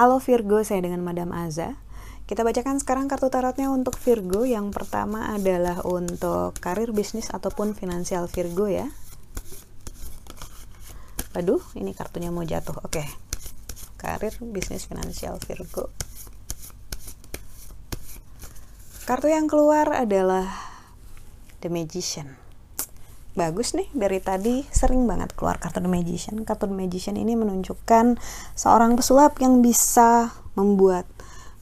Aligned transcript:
Halo 0.00 0.16
Virgo, 0.16 0.64
saya 0.64 0.80
dengan 0.80 1.04
Madam 1.04 1.28
Aza. 1.36 1.76
Kita 2.24 2.40
bacakan 2.40 2.80
sekarang 2.80 3.04
kartu 3.04 3.28
tarotnya 3.28 3.68
untuk 3.68 4.00
Virgo. 4.00 4.48
Yang 4.48 4.72
pertama 4.72 5.28
adalah 5.28 5.84
untuk 5.84 6.56
karir 6.56 6.96
bisnis 6.96 7.28
ataupun 7.28 7.76
finansial 7.76 8.24
Virgo 8.24 8.64
ya. 8.64 8.88
Aduh, 11.36 11.60
ini 11.76 11.92
kartunya 11.92 12.32
mau 12.32 12.40
jatuh. 12.40 12.80
Oke. 12.80 13.04
Karir 14.00 14.32
bisnis 14.40 14.88
finansial 14.88 15.36
Virgo. 15.44 15.92
Kartu 19.04 19.28
yang 19.28 19.44
keluar 19.44 19.92
adalah 19.92 20.69
The 21.60 21.68
Magician 21.68 22.50
bagus 23.38 23.78
nih 23.78 23.86
dari 23.94 24.18
tadi 24.18 24.66
sering 24.74 25.06
banget 25.06 25.38
keluar 25.38 25.62
kartu 25.62 25.78
The 25.78 25.90
Magician. 25.90 26.42
Kartu 26.42 26.66
The 26.66 26.74
Magician 26.74 27.14
ini 27.14 27.38
menunjukkan 27.38 28.18
seorang 28.58 28.98
pesulap 28.98 29.38
yang 29.38 29.62
bisa 29.62 30.34
membuat 30.58 31.06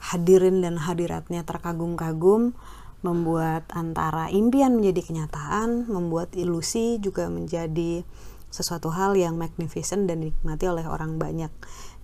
hadirin 0.00 0.64
dan 0.64 0.80
hadiratnya 0.80 1.44
terkagum-kagum, 1.44 2.56
membuat 3.04 3.68
antara 3.74 4.32
impian 4.32 4.80
menjadi 4.80 5.12
kenyataan, 5.12 5.86
membuat 5.90 6.32
ilusi 6.34 6.96
juga 6.98 7.28
menjadi 7.28 8.02
sesuatu 8.48 8.88
hal 8.92 9.14
yang 9.14 9.36
magnificent 9.36 10.08
dan 10.08 10.24
dinikmati 10.24 10.64
oleh 10.68 10.88
orang 10.88 11.20
banyak. 11.20 11.52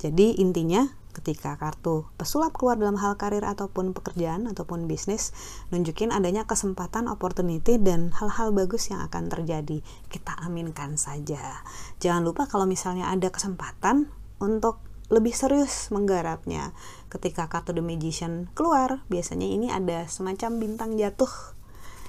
Jadi 0.01 0.41
intinya 0.41 0.85
ketika 1.15 1.55
kartu 1.55 2.11
pesulap 2.19 2.59
keluar 2.59 2.75
dalam 2.75 2.99
hal 2.99 3.15
karir 3.15 3.47
ataupun 3.47 3.95
pekerjaan 3.95 4.51
ataupun 4.51 4.91
bisnis 4.91 5.31
nunjukin 5.71 6.11
adanya 6.11 6.43
kesempatan 6.45 7.07
opportunity 7.07 7.79
dan 7.79 8.11
hal-hal 8.11 8.51
bagus 8.51 8.91
yang 8.91 9.01
akan 9.07 9.31
terjadi. 9.31 9.81
Kita 10.11 10.35
aminkan 10.43 10.99
saja. 10.99 11.63
Jangan 12.03 12.27
lupa 12.27 12.51
kalau 12.51 12.67
misalnya 12.67 13.09
ada 13.09 13.31
kesempatan 13.31 14.11
untuk 14.43 14.83
lebih 15.09 15.33
serius 15.33 15.95
menggarapnya. 15.95 16.75
Ketika 17.07 17.47
kartu 17.47 17.71
The 17.71 17.85
Magician 17.85 18.51
keluar 18.59 19.07
biasanya 19.07 19.47
ini 19.47 19.71
ada 19.71 20.11
semacam 20.11 20.59
bintang 20.59 20.99
jatuh 20.99 21.31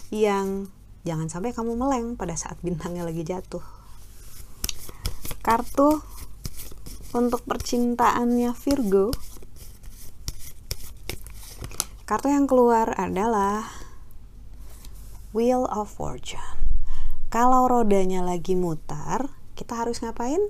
yang 0.10 0.74
jangan 1.06 1.30
sampai 1.30 1.54
kamu 1.54 1.78
meleng 1.78 2.18
pada 2.18 2.34
saat 2.34 2.58
bintangnya 2.66 3.06
lagi 3.06 3.22
jatuh 3.22 3.75
kartu 5.46 6.02
untuk 7.14 7.46
percintaannya 7.46 8.50
Virgo. 8.58 9.14
Kartu 12.10 12.34
yang 12.34 12.50
keluar 12.50 12.98
adalah 12.98 13.70
Wheel 15.38 15.70
of 15.70 15.94
Fortune. 15.94 16.42
Kalau 17.30 17.70
rodanya 17.70 18.26
lagi 18.26 18.58
mutar 18.58 19.30
kita 19.54 19.86
harus 19.86 20.02
ngapain? 20.02 20.42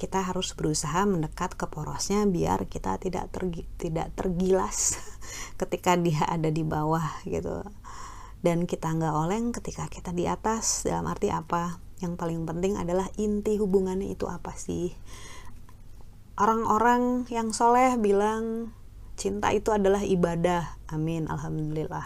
Kita 0.00 0.24
harus 0.24 0.56
berusaha 0.56 1.04
mendekat 1.04 1.52
ke 1.52 1.68
porosnya 1.68 2.24
biar 2.24 2.64
kita 2.72 2.96
tidak 2.96 3.28
tergi, 3.36 3.68
tidak 3.76 4.16
tergilas 4.16 4.96
ketika 5.60 5.92
dia 6.00 6.24
ada 6.24 6.48
di 6.48 6.64
bawah 6.64 7.20
gitu. 7.28 7.68
Dan 8.40 8.64
kita 8.64 8.96
nggak 8.96 9.12
oleng 9.12 9.52
ketika 9.52 9.92
kita 9.92 10.16
di 10.16 10.24
atas 10.24 10.88
dalam 10.88 11.04
arti 11.04 11.28
apa 11.28 11.91
yang 12.02 12.18
paling 12.18 12.42
penting 12.42 12.74
adalah 12.74 13.06
inti 13.14 13.56
hubungannya 13.56 14.10
itu 14.10 14.26
apa 14.26 14.52
sih? 14.58 14.90
Orang-orang 16.34 17.30
yang 17.30 17.54
soleh 17.54 17.94
bilang 17.96 18.74
cinta 19.14 19.54
itu 19.54 19.70
adalah 19.70 20.02
ibadah. 20.02 20.74
Amin 20.90 21.30
alhamdulillah. 21.30 22.04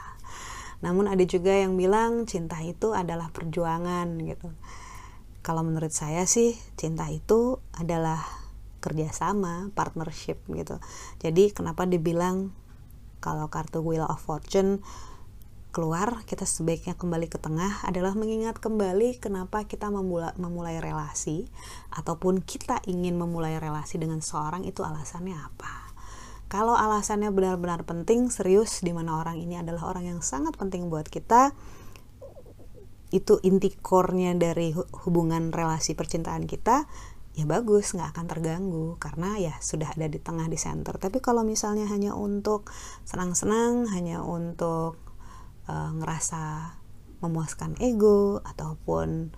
Namun 0.85 1.09
ada 1.09 1.25
juga 1.25 1.57
yang 1.57 1.81
bilang 1.81 2.29
cinta 2.29 2.61
itu 2.61 2.93
adalah 2.93 3.33
perjuangan 3.33 4.21
gitu. 4.21 4.53
Kalau 5.41 5.65
menurut 5.65 5.95
saya 5.95 6.29
sih 6.29 6.53
cinta 6.77 7.09
itu 7.09 7.63
adalah 7.73 8.21
kerjasama 8.85 9.73
partnership 9.73 10.45
gitu. 10.53 10.79
Jadi 11.19 11.51
kenapa 11.57 11.89
dibilang 11.89 12.53
kalau 13.25 13.49
kartu 13.49 13.81
Wheel 13.81 14.05
of 14.05 14.21
Fortune 14.21 14.85
keluar, 15.77 16.25
kita 16.25 16.49
sebaiknya 16.49 16.97
kembali 16.97 17.29
ke 17.29 17.37
tengah 17.37 17.85
adalah 17.85 18.17
mengingat 18.17 18.57
kembali 18.57 19.21
kenapa 19.21 19.69
kita 19.69 19.93
memulai, 19.93 20.33
memulai 20.41 20.81
relasi 20.81 21.45
ataupun 21.93 22.41
kita 22.41 22.81
ingin 22.89 23.21
memulai 23.21 23.61
relasi 23.61 24.01
dengan 24.01 24.25
seorang 24.25 24.65
itu 24.65 24.81
alasannya 24.81 25.37
apa. 25.37 25.93
Kalau 26.49 26.73
alasannya 26.73 27.29
benar-benar 27.29 27.85
penting, 27.85 28.33
serius 28.33 28.81
di 28.81 28.97
mana 28.97 29.21
orang 29.21 29.37
ini 29.37 29.61
adalah 29.61 29.93
orang 29.93 30.17
yang 30.17 30.21
sangat 30.25 30.57
penting 30.57 30.89
buat 30.89 31.13
kita, 31.13 31.53
itu 33.13 33.37
inti 33.45 33.77
core-nya 33.77 34.33
dari 34.33 34.73
hubungan 35.05 35.53
relasi 35.53 35.93
percintaan 35.93 36.49
kita, 36.49 36.89
ya 37.37 37.45
bagus 37.45 37.93
nggak 37.93 38.17
akan 38.17 38.27
terganggu 38.33 38.97
karena 38.97 39.37
ya 39.37 39.55
sudah 39.61 39.93
ada 39.93 40.09
di 40.09 40.17
tengah 40.17 40.49
di 40.49 40.57
center 40.57 40.97
tapi 40.97 41.21
kalau 41.21 41.45
misalnya 41.45 41.85
hanya 41.85 42.17
untuk 42.17 42.73
senang-senang 43.05 43.93
hanya 43.93 44.25
untuk 44.25 45.06
uh, 45.67 45.91
ngerasa 45.99 46.75
memuaskan 47.23 47.79
ego 47.83 48.45
ataupun 48.45 49.35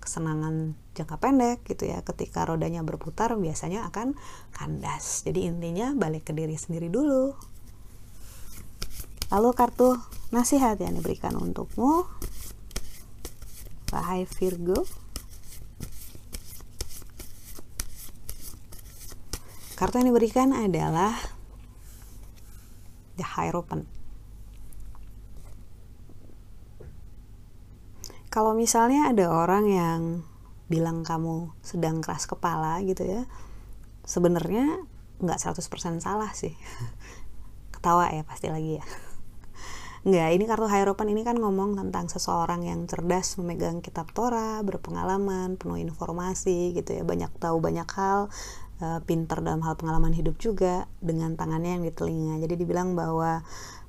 kesenangan 0.00 0.74
jangka 0.96 1.16
pendek 1.20 1.62
gitu 1.68 1.88
ya. 1.88 2.00
Ketika 2.00 2.48
rodanya 2.48 2.80
berputar 2.80 3.36
biasanya 3.36 3.86
akan 3.92 4.16
kandas. 4.56 5.22
Jadi 5.28 5.46
intinya 5.46 5.92
balik 5.92 6.28
ke 6.28 6.32
diri 6.32 6.56
sendiri 6.56 6.88
dulu. 6.88 7.36
Lalu 9.30 9.48
kartu 9.54 9.94
nasihat 10.34 10.80
yang 10.80 10.98
diberikan 10.98 11.36
untukmu. 11.38 12.08
Wahai 13.94 14.26
Virgo. 14.26 14.88
Kartu 19.78 19.96
yang 20.02 20.12
diberikan 20.12 20.52
adalah 20.52 21.16
The 23.16 23.24
Hierophant 23.24 23.99
kalau 28.30 28.54
misalnya 28.54 29.10
ada 29.10 29.26
orang 29.28 29.64
yang 29.66 30.00
bilang 30.70 31.02
kamu 31.02 31.50
sedang 31.66 31.98
keras 31.98 32.30
kepala 32.30 32.78
gitu 32.86 33.02
ya 33.02 33.26
sebenarnya 34.06 34.86
nggak 35.20 35.38
100% 35.38 36.00
salah 36.00 36.32
sih. 36.32 36.56
Ketawa 37.74 38.08
ya 38.10 38.24
pasti 38.24 38.48
lagi 38.48 38.80
ya. 38.80 38.84
Nggak 40.08 40.28
ini 40.32 40.44
kartu 40.48 40.64
Hierophant 40.64 41.12
ini 41.12 41.22
kan 41.28 41.36
ngomong 41.36 41.76
tentang 41.76 42.08
seseorang 42.08 42.64
yang 42.64 42.88
cerdas 42.88 43.36
memegang 43.36 43.84
kitab 43.84 44.08
Torah 44.16 44.64
berpengalaman 44.64 45.60
penuh 45.60 45.76
informasi 45.76 46.72
gitu 46.72 46.96
ya 46.96 47.04
banyak 47.04 47.28
tahu 47.36 47.60
banyak 47.60 47.84
hal 47.84 48.32
uh, 48.80 49.00
pinter 49.04 49.38
dalam 49.44 49.62
hal 49.62 49.76
pengalaman 49.76 50.10
hidup 50.16 50.40
juga 50.40 50.88
dengan 50.98 51.36
tangannya 51.36 51.78
yang 51.78 51.84
di 51.86 51.92
telinga. 51.92 52.40
Jadi 52.42 52.54
dibilang 52.58 52.96
bahwa 52.96 53.44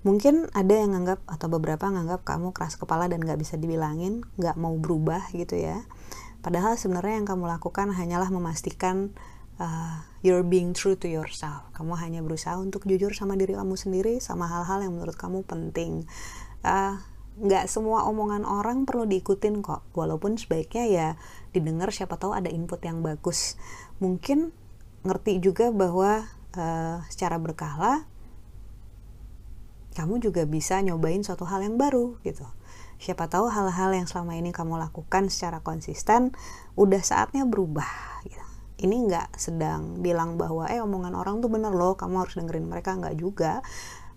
mungkin 0.06 0.52
ada 0.52 0.72
yang 0.75 0.94
nganggap 0.94 1.24
atau 1.25 1.47
beberapa 1.50 1.90
nganggap 1.90 2.22
kamu 2.28 2.53
keras 2.53 2.75
kepala 2.78 3.07
dan 3.07 3.24
nggak 3.24 3.40
bisa 3.40 3.57
dibilangin 3.57 4.22
nggak 4.38 4.56
mau 4.59 4.75
berubah 4.78 5.31
gitu 5.34 5.57
ya. 5.57 5.81
Padahal 6.41 6.75
sebenarnya 6.75 7.22
yang 7.22 7.28
kamu 7.29 7.46
lakukan 7.47 7.94
hanyalah 7.94 8.29
memastikan 8.34 9.13
uh, 9.62 10.02
you're 10.25 10.46
being 10.46 10.74
true 10.74 10.97
to 10.97 11.06
yourself. 11.06 11.69
Kamu 11.78 11.94
hanya 12.02 12.25
berusaha 12.25 12.58
untuk 12.58 12.90
jujur 12.90 13.13
sama 13.13 13.38
diri 13.38 13.53
kamu 13.53 13.78
sendiri 13.78 14.18
sama 14.18 14.50
hal-hal 14.50 14.81
yang 14.81 14.97
menurut 14.97 15.13
kamu 15.13 15.46
penting. 15.46 16.09
Uh, 16.66 16.97
nggak 17.41 17.69
semua 17.69 18.06
omongan 18.09 18.44
orang 18.44 18.90
perlu 18.90 19.06
diikutin 19.06 19.62
kok. 19.62 19.85
Walaupun 19.94 20.41
sebaiknya 20.41 20.85
ya 20.90 21.08
didengar 21.53 21.94
siapa 21.94 22.18
tahu 22.18 22.34
ada 22.34 22.50
input 22.50 22.81
yang 22.81 23.06
bagus. 23.06 23.56
Mungkin 24.02 24.50
ngerti 25.01 25.41
juga 25.41 25.73
bahwa 25.73 26.29
uh, 26.56 27.01
secara 27.09 27.41
berkala 27.41 28.06
kamu 29.91 30.23
juga 30.23 30.47
bisa 30.47 30.79
nyobain 30.79 31.19
suatu 31.19 31.43
hal 31.43 31.67
yang 31.67 31.76
baru 31.76 32.16
gitu. 32.23 32.47
Siapa 33.02 33.28
tahu 33.28 33.49
hal-hal 33.49 33.91
yang 33.91 34.08
selama 34.08 34.37
ini 34.37 34.53
kamu 34.53 34.78
lakukan 34.78 35.28
secara 35.28 35.59
konsisten 35.59 36.31
udah 36.79 37.02
saatnya 37.02 37.43
berubah. 37.43 37.90
Gitu. 38.23 38.46
Ini 38.87 38.96
nggak 39.09 39.35
sedang 39.35 39.99
bilang 39.99 40.40
bahwa 40.40 40.70
eh 40.70 40.79
omongan 40.79 41.17
orang 41.17 41.43
tuh 41.43 41.49
bener 41.52 41.73
loh, 41.73 41.97
kamu 41.97 42.23
harus 42.23 42.37
dengerin 42.37 42.70
mereka 42.70 42.96
nggak 42.96 43.20
juga. 43.20 43.66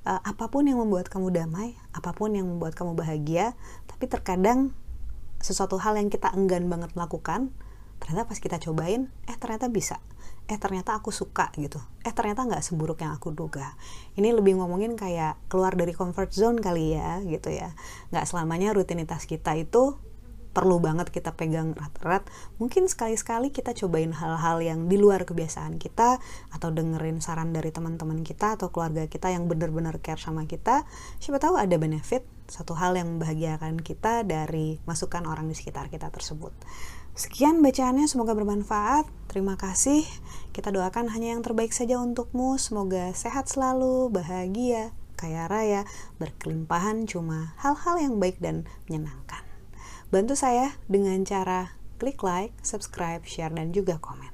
Uh, 0.04 0.20
apa 0.20 0.52
pun 0.52 0.68
yang 0.68 0.78
membuat 0.78 1.08
kamu 1.08 1.32
damai, 1.32 1.74
apa 1.96 2.12
pun 2.12 2.36
yang 2.36 2.44
membuat 2.44 2.76
kamu 2.76 2.92
bahagia, 2.92 3.56
tapi 3.88 4.04
terkadang 4.04 4.76
sesuatu 5.40 5.80
hal 5.80 5.96
yang 5.96 6.12
kita 6.12 6.28
enggan 6.36 6.68
banget 6.68 6.92
melakukan, 6.92 7.56
ternyata 8.04 8.28
pas 8.28 8.36
kita 8.36 8.60
cobain, 8.60 9.08
eh 9.24 9.36
ternyata 9.40 9.72
bisa 9.72 9.96
eh 10.44 10.60
ternyata 10.60 10.92
aku 10.92 11.08
suka 11.08 11.48
gitu. 11.56 11.80
Eh 12.04 12.12
ternyata 12.12 12.44
nggak 12.44 12.60
seburuk 12.60 13.00
yang 13.00 13.16
aku 13.16 13.32
duga. 13.32 13.76
Ini 14.16 14.36
lebih 14.36 14.60
ngomongin 14.60 14.92
kayak 14.92 15.40
keluar 15.48 15.72
dari 15.72 15.96
comfort 15.96 16.28
zone 16.36 16.60
kali 16.60 16.92
ya 16.92 17.24
gitu 17.24 17.48
ya. 17.48 17.72
Nggak 18.12 18.28
selamanya 18.28 18.76
rutinitas 18.76 19.24
kita 19.24 19.56
itu 19.56 19.96
perlu 20.54 20.78
banget 20.78 21.10
kita 21.10 21.34
pegang 21.34 21.74
erat-erat 21.74 22.30
mungkin 22.62 22.86
sekali-sekali 22.86 23.50
kita 23.50 23.74
cobain 23.74 24.14
hal-hal 24.14 24.62
yang 24.62 24.86
di 24.86 24.96
luar 24.96 25.26
kebiasaan 25.26 25.82
kita 25.82 26.22
atau 26.54 26.68
dengerin 26.70 27.18
saran 27.18 27.50
dari 27.50 27.74
teman-teman 27.74 28.22
kita 28.22 28.54
atau 28.54 28.70
keluarga 28.70 29.10
kita 29.10 29.34
yang 29.34 29.50
benar-benar 29.50 29.98
care 29.98 30.22
sama 30.22 30.46
kita 30.46 30.86
siapa 31.18 31.42
tahu 31.42 31.58
ada 31.58 31.74
benefit 31.74 32.22
satu 32.48 32.76
hal 32.76 32.94
yang 32.94 33.16
membahagiakan 33.16 33.80
kita 33.80 34.22
dari 34.22 34.78
masukan 34.84 35.24
orang 35.24 35.48
di 35.48 35.56
sekitar 35.56 35.88
kita 35.88 36.12
tersebut. 36.12 36.52
Sekian 37.14 37.62
bacaannya, 37.62 38.10
semoga 38.10 38.34
bermanfaat. 38.34 39.06
Terima 39.30 39.54
kasih. 39.54 40.02
Kita 40.50 40.74
doakan 40.74 41.14
hanya 41.14 41.38
yang 41.38 41.46
terbaik 41.46 41.70
saja 41.70 41.96
untukmu. 42.02 42.58
Semoga 42.58 43.14
sehat 43.14 43.46
selalu, 43.48 44.10
bahagia, 44.10 44.90
kaya 45.14 45.46
raya, 45.46 45.86
berkelimpahan 46.18 47.06
cuma 47.06 47.54
hal-hal 47.62 47.96
yang 48.02 48.14
baik 48.18 48.42
dan 48.42 48.66
menyenangkan. 48.90 49.43
Bantu 50.14 50.38
saya 50.38 50.78
dengan 50.86 51.26
cara 51.26 51.74
klik 51.98 52.22
like, 52.22 52.54
subscribe, 52.62 53.26
share, 53.26 53.50
dan 53.50 53.74
juga 53.74 53.98
komen. 53.98 54.30